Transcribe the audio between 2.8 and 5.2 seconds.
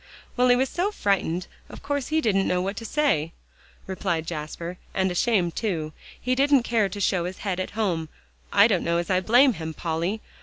say," replied Jasper. "And